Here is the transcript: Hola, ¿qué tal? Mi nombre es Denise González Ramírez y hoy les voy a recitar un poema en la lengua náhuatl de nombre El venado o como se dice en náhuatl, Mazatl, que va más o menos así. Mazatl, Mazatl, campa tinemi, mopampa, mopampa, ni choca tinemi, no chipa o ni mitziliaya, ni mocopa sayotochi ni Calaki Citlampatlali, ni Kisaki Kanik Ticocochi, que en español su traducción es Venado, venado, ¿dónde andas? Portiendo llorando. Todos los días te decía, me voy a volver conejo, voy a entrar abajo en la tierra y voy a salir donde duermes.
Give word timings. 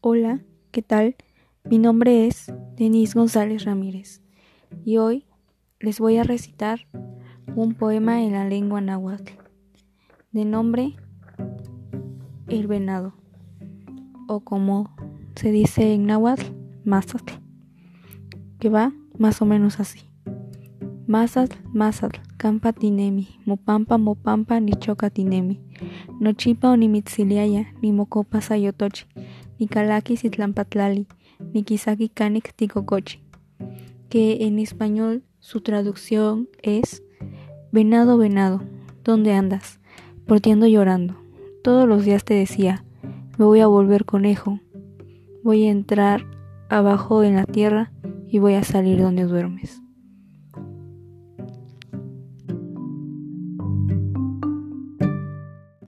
Hola, 0.00 0.38
¿qué 0.70 0.80
tal? 0.80 1.16
Mi 1.64 1.76
nombre 1.78 2.28
es 2.28 2.52
Denise 2.76 3.18
González 3.18 3.64
Ramírez 3.64 4.22
y 4.84 4.98
hoy 4.98 5.26
les 5.80 5.98
voy 5.98 6.18
a 6.18 6.22
recitar 6.22 6.86
un 7.56 7.74
poema 7.74 8.22
en 8.22 8.34
la 8.34 8.48
lengua 8.48 8.80
náhuatl 8.80 9.32
de 10.30 10.44
nombre 10.44 10.94
El 12.46 12.68
venado 12.68 13.14
o 14.28 14.38
como 14.38 14.94
se 15.34 15.50
dice 15.50 15.94
en 15.94 16.06
náhuatl, 16.06 16.46
Mazatl, 16.84 17.32
que 18.60 18.68
va 18.68 18.92
más 19.18 19.42
o 19.42 19.46
menos 19.46 19.80
así. 19.80 20.02
Mazatl, 21.08 21.56
Mazatl, 21.72 22.20
campa 22.36 22.72
tinemi, 22.72 23.26
mopampa, 23.46 23.98
mopampa, 23.98 24.60
ni 24.60 24.74
choca 24.74 25.10
tinemi, 25.10 25.60
no 26.20 26.34
chipa 26.34 26.70
o 26.70 26.76
ni 26.76 26.88
mitziliaya, 26.88 27.74
ni 27.82 27.90
mocopa 27.90 28.40
sayotochi 28.40 29.06
ni 29.58 29.66
Calaki 29.66 30.16
Citlampatlali, 30.16 31.06
ni 31.52 31.62
Kisaki 31.62 32.08
Kanik 32.08 32.54
Ticocochi, 32.54 33.20
que 34.08 34.46
en 34.46 34.58
español 34.58 35.22
su 35.40 35.60
traducción 35.60 36.48
es 36.62 37.02
Venado, 37.70 38.16
venado, 38.16 38.62
¿dónde 39.04 39.34
andas? 39.34 39.78
Portiendo 40.26 40.66
llorando. 40.66 41.16
Todos 41.62 41.86
los 41.86 42.04
días 42.06 42.24
te 42.24 42.32
decía, 42.32 42.82
me 43.36 43.44
voy 43.44 43.60
a 43.60 43.66
volver 43.66 44.06
conejo, 44.06 44.60
voy 45.44 45.66
a 45.66 45.70
entrar 45.70 46.24
abajo 46.70 47.22
en 47.22 47.36
la 47.36 47.44
tierra 47.44 47.92
y 48.26 48.38
voy 48.38 48.54
a 48.54 48.64
salir 48.64 49.02
donde 49.02 49.24
duermes. 49.24 49.82